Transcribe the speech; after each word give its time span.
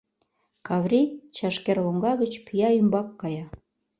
Каврий 0.67 1.07
чашкер 1.35 1.77
лоҥга 1.83 2.13
гыч 2.21 2.33
пӱя 2.45 2.69
ӱмбак 2.79 3.09
кая. 3.21 3.45